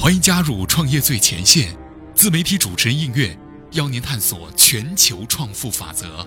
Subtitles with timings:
[0.00, 1.76] 欢迎加入创业最前线，
[2.14, 3.36] 自媒体主持人应月
[3.72, 6.24] 邀您探索全球创富法则。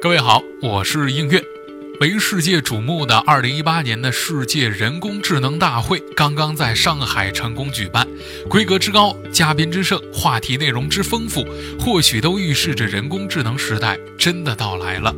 [0.00, 1.42] 各位好，我是应月。
[2.00, 8.06] 为世界瞩目的2018年的世界人工智能大会刚刚在上海成功举办，
[8.48, 11.44] 规格之高，嘉宾之盛，话题内容之丰富，
[11.80, 15.12] 或许都预示着人工智能时代真的到来了。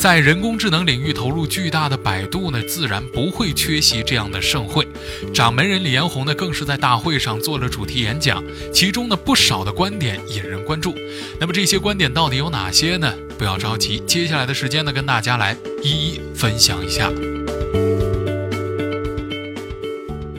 [0.00, 4.88] 在人工智能领域投入巨大的百度呢，自然不会缺席这样的盛会。
[5.34, 8.42] 掌门人李彦宏呢，更是在大会上做了主题演讲，
[8.72, 10.94] 其中呢不少的观点引人关注。
[11.38, 13.12] 那么这些观点到底有哪些呢？
[13.36, 15.54] 不要着急，接下来的时间呢，跟大家来
[15.84, 17.10] 一一分享一下。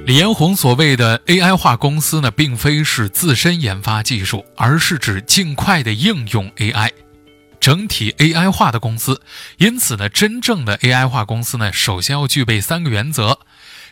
[0.07, 6.89] 李彦宏所谓的 AI 化公司呢，并非是自身研发技术，而是指尽快的应用 AI，
[7.61, 9.21] 整体 AI 化的公司。
[9.57, 13.39] 因此呢，真正的 AI 化公司呢，首先要具备三个原则：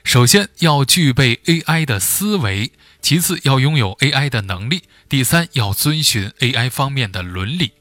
[0.03, 7.73] 首先要具备 AI 的思维，其次要拥有 AI 的能力，第三要遵循 AI 方面的伦理。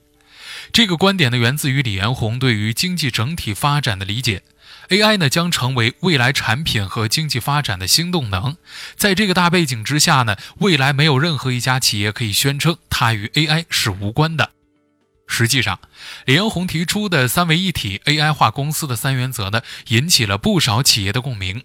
[0.70, 4.42] 这个观点呢，源自于李彦宏对于经济整体发展的理解。
[4.90, 8.56] AI 呢，将成为未来产品和经济发展的新动能。
[8.96, 14.50] 在这个大背景之下呢，未来没有任何一家企业可以宣称它与 AI 是无关的。
[15.28, 15.78] 实际上，
[16.24, 21.62] 李彦宏提出的三位一体 AI 化公司的三原则呢，引起了不少企业的共鸣。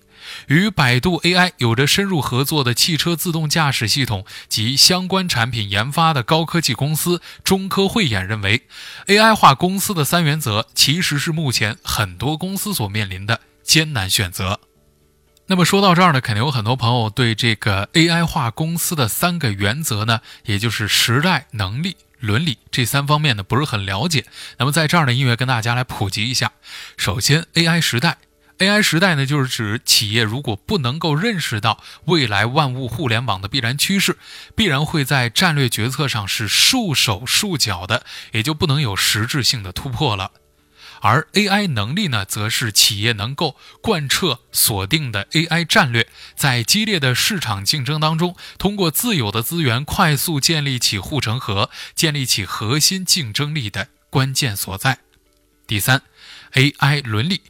[0.48, 8.64] 与百度 AI 有着深入合作的汽车自动驾驶系统及相关产品研发的高科技公司中科慧眼认为
[9.08, 14.60] ，AI 化公司的三原则其实是目前很多公司所面临的艰难选择。
[15.48, 24.26] 那么说到这儿呢，肯定有很多朋友对这个 AI 化公司的三个原则呢，也就是时代、能力、伦理这三方面呢，不是很了解。
[24.58, 26.54] 那么在这儿呢，音乐跟大家来普及一下。
[26.96, 28.18] 首先，AI 时代。
[28.60, 34.18] AI 时代呢，就是指企业如果不能够认识到未来万物互联网的必然趋势，
[34.56, 40.32] 必然会在战略决策上是束手束脚的，也就不能有实质性的突破了。
[41.04, 55.00] 而 AI 能力呢，则是企业能够贯彻锁定的 AI 战略，在激烈的市场竞争当中，通过自有的资源快速建立起护城河，建立起核心竞争力的关键所在。
[55.68, 56.04] 第三
[56.54, 57.42] ，AI 伦理。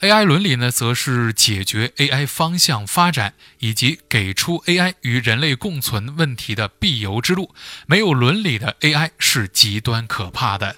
[0.00, 7.54] AI 伦理呢，则是解决 AI 方向发展以及给出 AI 与人类共存问题的必由之路。
[7.86, 10.76] 没有伦理的 AI 是极端可怕的。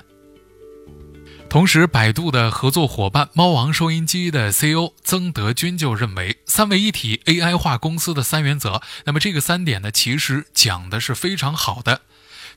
[1.51, 12.03] 同时，百度的合作伙伴猫王收音机的 CEO 曾德军就认为，三位一体 AI 化公司的三原则，那么这个三点呢，其实讲的是非常好的。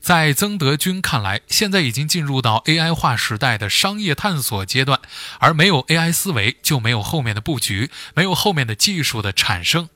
[0.00, 5.00] 在曾德军看来，现在已经进入到 AI 化时代的商业探索阶段，
[5.40, 9.88] 而没有 AI 思维，就没有后面的布局，没有后面的技术的产生。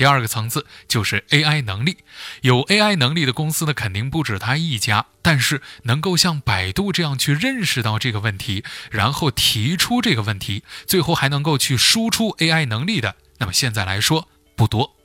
[0.00, 1.98] 第二个层次就是 AI 能力，
[2.40, 14.96] 有 AI 能力的公司呢，肯定不止他一家，但是能够像百度这样去认识到这个问题，然后提出这个问题，最后还能够去输出 AI 能力的，那么现在来说不多。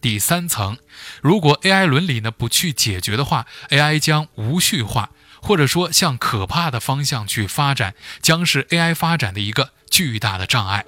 [0.00, 0.78] 第三层，
[1.20, 5.10] 如果 AI 伦理呢不去解决的话，AI 将无序化，
[5.42, 10.86] 或者说向可怕的方向去发展，将是 AI 发展的一个巨大的障碍。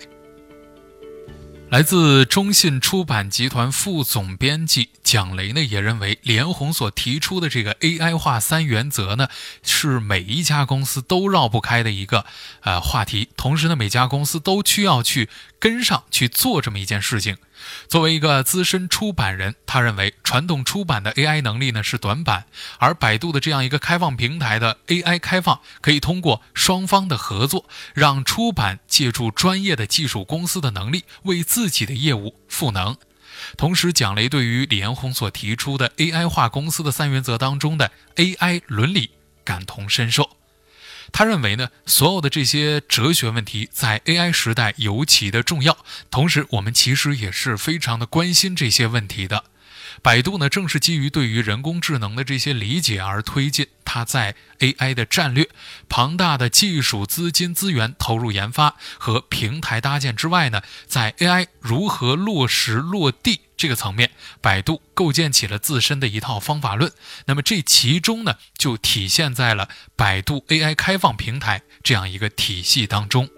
[1.73, 9.29] 来自中信出版集团副总编辑蒋雷呢，也认为李彦宏所提出的这个 AI 化三原则呢，
[9.63, 12.27] 是每一家公司都绕不开的一个
[12.61, 13.31] 呃话题。
[13.39, 17.39] 同时呢，每家公司都需要去跟上去做这么一件事情。
[17.89, 22.47] 作为一个资深出版人，他认为传统出版的 AI 能力呢是短板，
[22.79, 32.97] 而百度的这样一个开放平台的 AI 开放，可以通过双方的合作，让出版借助专业的技术公司的能力，为自己的业务赋能。
[33.57, 39.11] 同时，蒋雷对于李彦宏所提出的 AI 化公司的三原则当中的 AI 伦理
[39.45, 40.37] 感同身受。
[41.13, 45.77] 他认为呢，所有的这些哲学问题在 AI 时代尤其的重要。
[46.11, 49.45] 同时，我们其实也是非常的关心这些问题的。
[50.01, 55.49] 百度呢，正是基于对于人工智能的这些理解而推进它在 AI 的战略，
[55.89, 64.11] 庞大的技术资金资源投入研发和平台搭建之外呢，在 AI 如何落实落地这个层面，
[64.41, 66.91] 百度构建起了自身的一套方法论。
[67.27, 73.29] 那么这其中呢，就体现在了百度 AI 开放平台这样一个体系当中。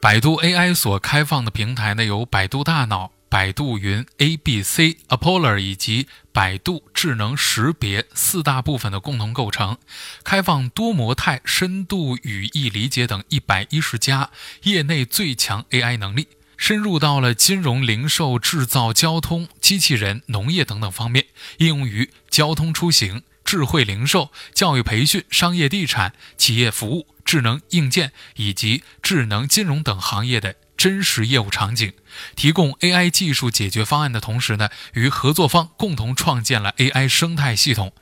[0.00, 3.12] 百度 AI 所开放的平台呢，有百度大脑。
[3.28, 9.76] 百度云 A、B、C、Apollo 以及百度智能识别四大部分的共同构成，
[10.22, 14.30] 开放多模态、深度语义理解等一百一十家
[14.62, 21.26] 业内最强 AI 能力，深入到了金融、零售、制造、交通、机器人、农业等等方面，
[21.58, 23.22] 应用于交通出行。
[23.44, 31.92] 智慧零售、教育培训、商业地产、企业服务、智能硬件以及智能金融等行业的真实业务场景，
[32.34, 37.92] 提供 AI 技术解决方案的同时呢，与合作方共同创建了 AI 生态系统。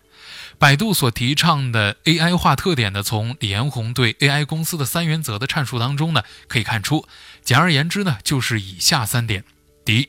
[0.64, 7.06] 百度所提倡的 AI 化特点呢，从李彦宏对 AI 公司的三原则的阐述当中呢，可以看出，
[7.42, 9.44] 简而言之呢，就是以下三点：
[9.84, 10.08] 第一。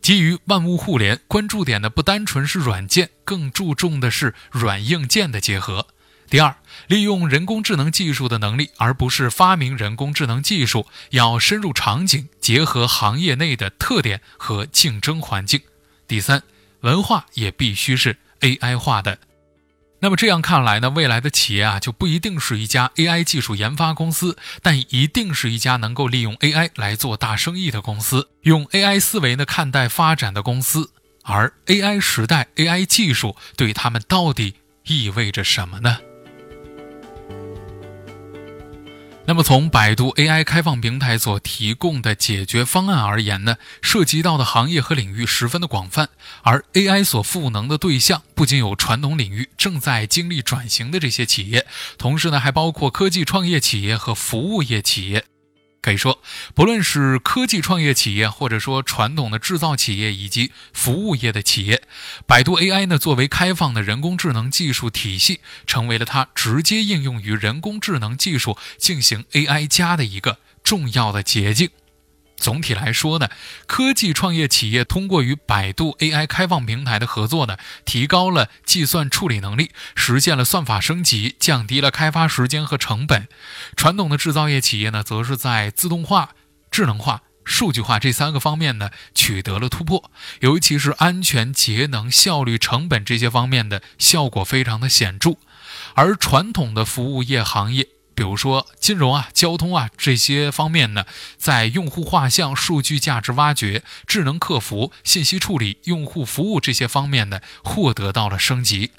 [0.00, 5.88] 基于万物互联，关注点呢不单纯是软件，更注重的是软硬件的结合。
[6.28, 6.54] 第二，
[6.86, 15.60] 利用人工智能技术的能力，而不是发明人工智能技术，要深入场景，结合行业内的特点和竞争环境。
[16.06, 16.44] 第三，
[16.82, 19.18] 文化也必须是 AI 化的。
[20.02, 30.90] 那么这样看来呢，未来的企业啊，就不一定是一家 AI 技术研发公司，但一定是一家能够利用 AI 来做大生意的公司，用 AI 思维呢看待发展的公司。
[31.22, 34.54] 而 AI 时代，AI 技术对他们到底
[34.86, 35.98] 意味着什么呢？
[39.30, 46.08] 那么，从百度 AI 开放平台所提供的解决方案而言呢，涉及到的行业和领域十分的广泛，
[46.42, 51.64] 而 AI 所赋能的对象不仅有传统领域正在经历转型的这些企业，
[51.96, 55.24] 同时呢，还包括科技创业企业和服务业企业。
[55.82, 56.22] 可以说，
[56.54, 61.82] 不论是科技创业企业，或者说传统的制造企业以及服务业的企业，
[62.26, 71.70] 百度 AI 呢，作为开放的人工智能技术体系，成为了它直接应用于人工智能技术进行 AI 加的一个重要的捷径。
[72.40, 73.28] 总体来说呢，
[73.66, 83.28] 科技创业企业通过与百度 AI 开放平台的合作呢，提高了计算处理能力，实现了算法升级，降低了开发时间和成本。
[83.76, 86.30] 传统的制造业企业呢，则是在自动化、
[86.70, 90.10] 智能化、数据化这三个方面呢，取得了突破，
[90.40, 95.34] 尤其是安全、节能、效率、成本这些方面的效果非常的显著。
[95.94, 97.88] 而传统的服务业行业，
[98.20, 101.06] 比如说金融啊、交通啊这些方面呢，
[101.38, 108.90] 在用户画像、数据价值挖掘、智能客服、信息处理、用户服务这些方面呢，获得到了升级。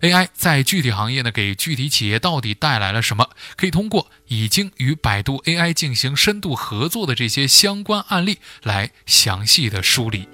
[0.00, 3.28] AI 在具体行业呢，给具体企业到底带来了什么？
[3.54, 10.26] 可以通过已经与百度 AI 进行深度合作的这些相关案例来详细的梳理。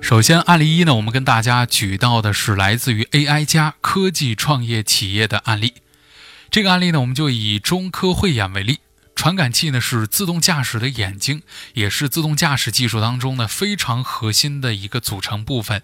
[0.00, 5.74] 首先，案例一呢，我们跟大家举到的是来自于 AI 加科技创业企业的案例。
[6.50, 8.80] 这个案例呢，我们就以中科慧眼为例。
[9.14, 11.42] 传感器呢是自动驾驶的眼睛，
[11.74, 15.82] 也是自动驾驶技术当中呢非常核心的一个组成部分。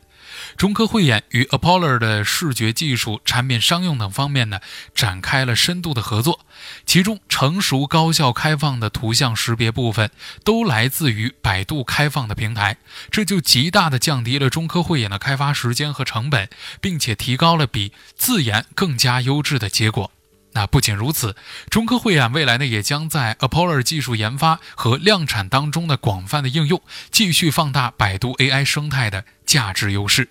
[0.56, 4.58] 中科慧眼与 Apollo 的视觉技术、产品商用等方面呢
[4.92, 6.40] 展开了深度的合作。
[6.84, 10.10] 其中成熟、高效、开放的图像识别部分
[10.42, 12.78] 都来自于百度开放的平台，
[13.10, 16.48] 这就极大的降低了中科慧眼的开发时间和成本，
[16.80, 20.10] 并且提高了比自研更加优质的结果。
[20.56, 21.36] 那不仅如此，
[21.68, 26.80] 中科慧眼未来呢，也将在 Apollo 技术研发和量产当中的广泛的应用，
[27.10, 30.30] 继续放大百度 AI 生态的价值优势。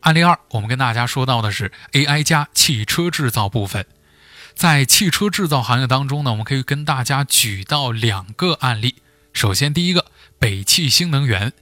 [0.00, 3.86] 案例二，我们跟大家说到的是 AI 加汽车制造部分，
[4.54, 8.96] 在汽车制造行业当中呢，我们可以跟大家举到两个案例。
[9.32, 10.04] 首先，第一个，
[10.38, 11.54] 北汽新能源。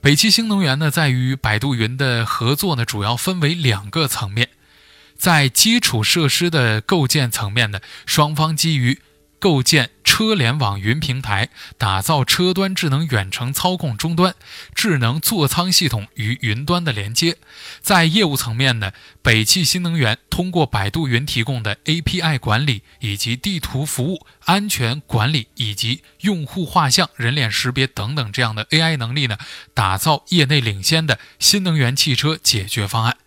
[0.00, 4.50] 北汽新能源呢，在与百度云的合作呢，主要分为两个层面。
[5.20, 9.02] 在基础设施的构建层面呢，双方基于
[9.38, 14.34] 构建车联网云平台，打造车端智能远程操控终端、
[14.74, 17.36] 智能座舱系统与云端的连接。
[17.82, 29.36] 在业务层面呢，北汽新能源通过百度云提供的 API 管理以及地图服务、安全管理以及用户画像、人脸识别等等这样的 AI 能力呢，
[29.74, 33.18] 打造业内领先的新能源汽车解决方案。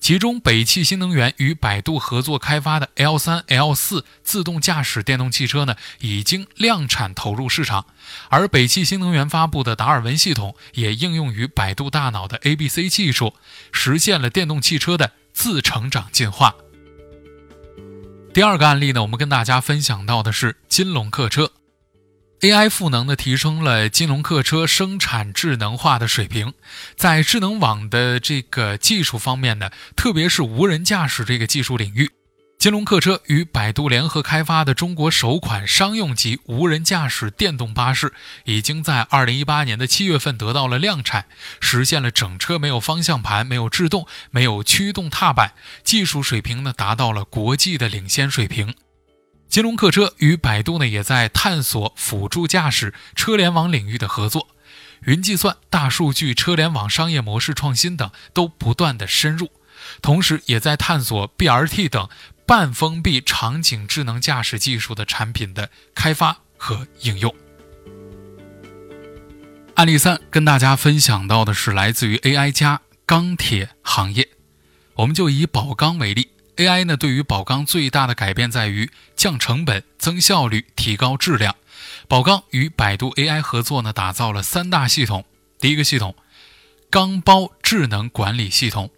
[0.00, 7.86] 其中，北汽新能源与百度合作开发的 L 三、L 四自动驾驶电动汽车呢，已经量产投入市场。
[8.28, 13.34] 而北汽新能源发布的达尔文系统也应用于百度大脑的 A、B、C 技术，
[13.72, 16.54] 实现了电动汽车的自成长进化。
[18.32, 21.50] 第二个案例呢，我们跟大家分享到的是金龙客车。
[22.40, 26.52] AI 赋能呢，提升了金龙客车生产智能化的水平。
[26.94, 32.10] 在智能网的这个技术方面呢，特别是无人驾驶这个技术领域，
[32.58, 38.12] 金龙客车与百度联合开发的中国首款商用级无人驾驶电动巴士，
[38.44, 41.24] 已经在二零一八年的七月份得到了量产，
[41.58, 48.74] 实现了整车没有方向盘、没有制动、没有驱动踏板，技术水平呢达到了国际的领先水平。
[49.48, 54.48] 金龙客车与百度呢也在探索辅助驾驶、车联网领域的合作，
[55.02, 59.50] 云计算、大数据、车联网商业模式创新等都不断的深入，
[60.02, 62.08] 同时也在探索 BRT 等。
[62.48, 67.34] 半封闭场景智能驾驶技术的产品的开发和应用。
[69.74, 74.28] 案例三，跟大家分享到的是来自于 AI 加钢铁行业。
[74.94, 81.56] 我们就以宝钢为例，AI 呢对于宝钢最大的改变在于降成本、增效率、提高质量。
[82.08, 85.24] 宝钢与百度 AI 合作呢，打造了三大系统。
[85.58, 86.14] 第一个系统，
[86.90, 88.90] 钢包智能管理系统。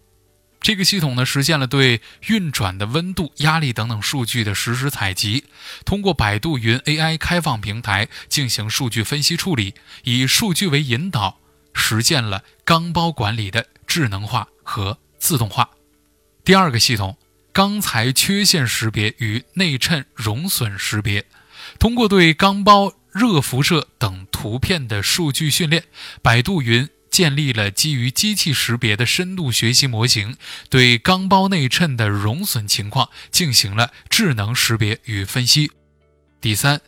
[0.60, 5.44] 这个系统呢，实现了对运转的温度、压力等等数据的实时采集，
[5.84, 11.38] 通过百度云 AI 开放平台进行数据分析处理，以数据为引导，
[11.72, 15.70] 实现了钢包管理的智能化和自动化。
[16.44, 17.16] 第二个系统，
[17.58, 21.26] 钢材缺陷识别与内衬熔损识别，
[21.80, 25.82] 通过对钢包热辐射等图片的数据训练，
[26.22, 26.88] 百度云。
[27.10, 30.36] 建立了基于机器识别的深度学习模型，
[30.70, 35.72] 对钢包内衬的熔损情况进行了智能识别与分析。
[36.40, 36.80] 第三，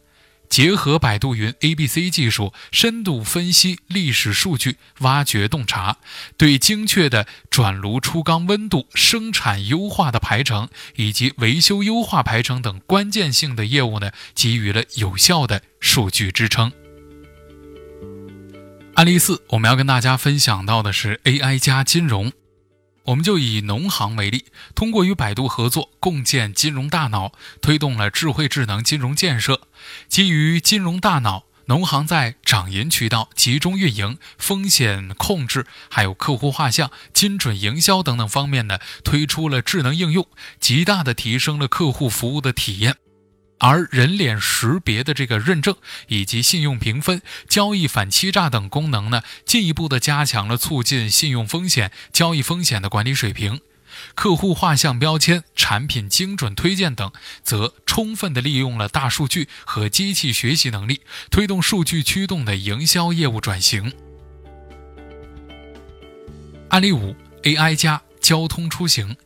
[0.50, 5.97] 结合百度云 A B C 技术，深度分析历史数据，挖掘洞察，
[6.37, 16.73] 对精确的转炉出钢温度、生产优化的排程以及维修优化排程等关键性的业务呢，给予了有效的数据支撑。
[18.95, 22.33] 案例四，我们要跟大家分享到的是 AI 加金融。
[23.04, 29.62] 我们就以农行为例，通过与百度合作，共建金融大脑，推动了智慧智能金融建设。
[30.07, 40.26] 基于金融大脑，农行在掌银渠道、集中运营、风险控制，还有客户画像、精准营销等等方面呢，推出了智能应用，
[40.61, 42.97] 极大的提升了客户服务的体验。
[43.61, 45.76] 而人脸识别的这个认证
[46.09, 53.61] 以及信用评分、交易反欺诈等功能呢，进一步的加强了促进信用风险、交易风险的管理水平。
[54.14, 57.12] 客户画像标签、产品精准推荐等，
[57.43, 63.93] 则充分的利用了大数据和机器学习能力，推动数据驱动的营销业务转型。
[66.71, 69.17] 案例五：AI 加交通出行，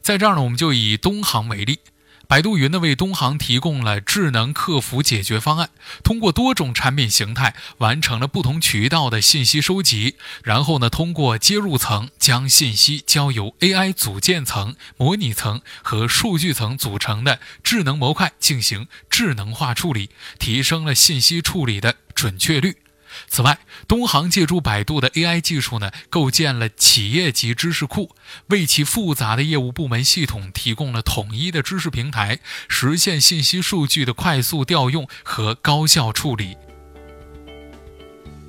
[0.00, 1.80] 在这儿呢，我们就以东航为例。
[2.26, 5.70] 百度云呢为东航提供了智能客服解决方案，
[6.02, 22.83] 通过多种产品形态完成了不同渠道的信息收集，然后呢通过接入层将信息交由 AI 组件层、模拟层和数据层组成的智能模块进行智能化处理，提升了信息处理的准确率。
[23.28, 28.14] 此外，东航借助百度的 AI 技术呢，构建了企业级知识库，
[28.48, 36.56] 为其复杂的业务部门系统提供了统一的知识平台，实现信息数据的快速调用和高效处理。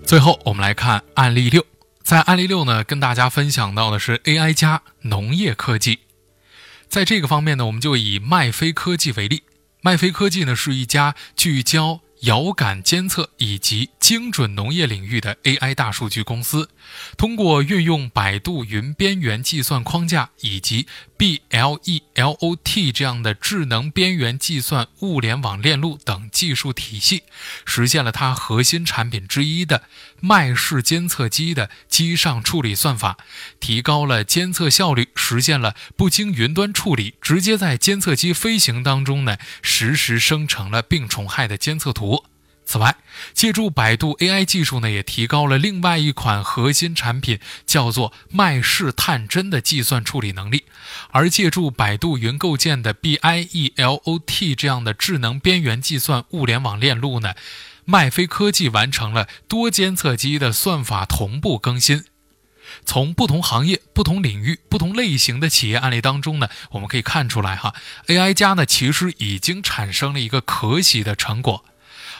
[0.05, 1.65] 最后，我们来看案例六，
[2.03, 5.99] 在案例六呢，跟大家分享到的是 AI 加农业科技。
[6.87, 9.41] 在这个方面呢，我们就以麦飞科技为例，
[9.81, 12.01] 麦飞科技呢是一家聚焦。
[12.21, 16.69] 遥感监测以及精准农业领域的 AI 大数据公司，
[17.17, 27.23] 通过运用百度云边缘计算框架以及 BLELOT 这样的智能边缘计算物联网链路等技术体系，
[27.65, 29.83] 实现了它核心产品之一的
[30.19, 33.17] 麦式监测机的机上处理算法，
[33.61, 42.25] 提高了监测效率，实现了不经云端处理，直接在监测机飞行当中呢实时生成了病虫害的监测图。
[42.65, 42.95] 此外，
[43.33, 50.65] 借助百度 AI 技术呢，也提高了另外一款核心产品，叫做麦氏探针的计算处理能力。
[51.11, 57.35] 而借助百度云构建的 BIELOT 这样的智能边缘计算物联网链路呢，
[57.85, 62.05] 麦飞科技完成了多监测机的算法同步更新。
[62.83, 67.75] 从不同行业、不同领域、不同类型的企业案例当中呢，我们可以看出来哈
[68.07, 71.63] ，AI 加呢其实已经产生了一个可喜的成果。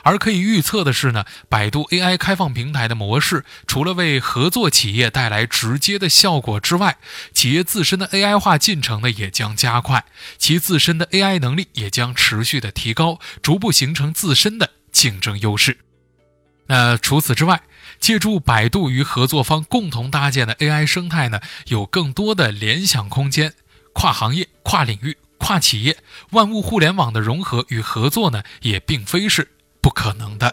[0.05, 6.97] 而可以预测的是呢，百度 AI 开放平台的模式，除了为合作企业带来直接的效果之外，
[7.33, 10.05] 企业自身的 AI 化进程呢也将加快，
[10.38, 15.79] 其自身的 AI 能力也将持续的提高，逐步形成自身的竞争优势。
[16.67, 17.63] 那除此之外，
[18.00, 23.53] 借助百度与合作方共同搭建的 AI 生态呢，有更多的联想空间，
[23.93, 25.17] 跨行业、跨领域。
[25.38, 25.97] 跨企业、
[26.31, 29.50] 万物互联网的融合与合作呢，也并非是
[29.86, 30.51] 不可能的。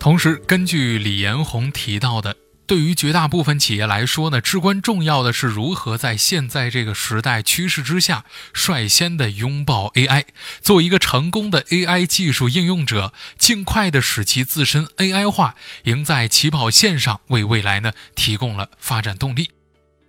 [0.00, 2.34] 同时，根据李彦宏提到的。
[2.66, 8.24] 对于绝大部分企业来说呢，至关重要的是如何在现在这个时代趋势之下，
[8.54, 10.24] 率先的拥抱 AI，
[10.62, 19.50] 做一个成功的 AI 技术应用者，尽快的使其自身 AI 化，赢在起跑线上，为未来呢提供了发展动力。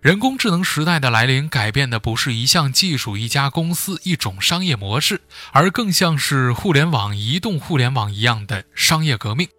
[0.05, 5.21] 人工智能时代的来临，改变的不是一项技术、一家公司、一种商业模式，
[5.51, 9.49] 而更像是互联网、移动互联网一样的商业革命。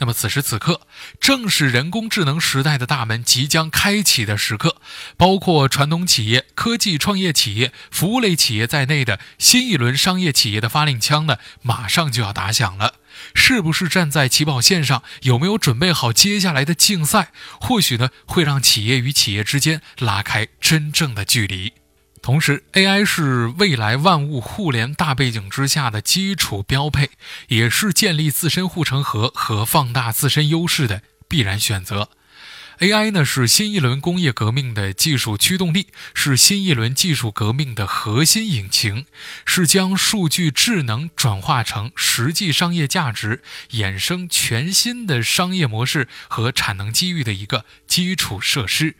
[0.00, 0.80] 那么此时此刻，
[1.20, 4.78] 正是人工智能时代的大门即将开启的时刻，
[5.16, 12.94] 包括传统企业、科技创业企业、服务类企业在内的新一轮商业企业的发令枪呢，马上就要打响了。
[13.34, 15.02] 是不是站在起跑线上？
[15.22, 17.32] 有没有准备好接下来的竞赛？
[17.60, 21.74] 或许呢，会让企业与企业之间拉开真正的距离。
[22.22, 27.10] 同时，AI 是未来万物互联大背景之下的基础标配，
[27.48, 32.08] 也是建立自身护城河和放大自身优势的必然选择。
[32.80, 39.06] AI 呢，是新一轮工业革命的技术驱动力，是新一轮技术革命的核心引擎，
[39.46, 48.96] 是将数据智能转化成实际商业价值、衍生全新的商业模式和产能机遇的一个基础设施。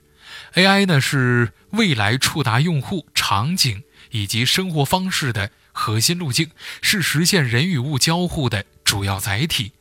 [0.54, 6.50] AI 呢是未来触达用户场景以及生活方式的核心路径，
[6.80, 9.72] 是实现人与物交互的主要载体。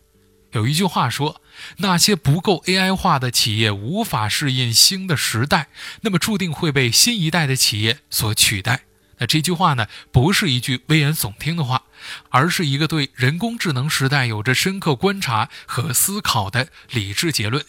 [0.54, 1.42] 有一句话说，
[1.78, 5.68] 那些不够 AI 化的企业无法适应新的时代，
[6.02, 8.82] 那么注定会被新一代的企业所取代。
[9.18, 11.84] 那这句话呢，不是一句危言耸听的话，
[12.30, 17.64] 而是一个对人工智能时代有着深刻观察和思考的理智结论。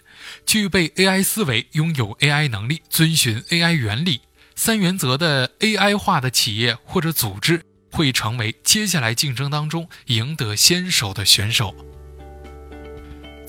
[0.46, 4.22] 具备 AI 思维、拥有 AI 能力、遵循 AI 原理
[4.54, 11.74] 三原则的 AI 化的企业或者组织，会成为接下来竞争当中赢得先手的选手。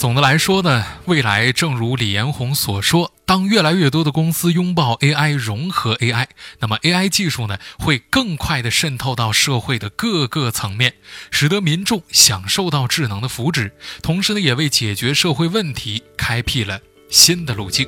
[0.05, 6.27] 总的来说呢，未来正如李彦宏所说，当越来越多的公司拥抱 AI、融合 AI，
[6.59, 10.93] 那么 AI 技术呢会更快地渗透到社会的各个层面，
[11.31, 13.71] 使得民众享受到智能的福祉，
[14.03, 17.87] 同时呢也为解决社会问题开辟了新的路径。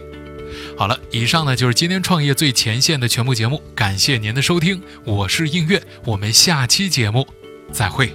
[0.75, 7.27] 好了，以上呢就是今天创业最前线的全部节目，感谢您的收听，我是映月，我们下期节目
[7.71, 8.11] 再会。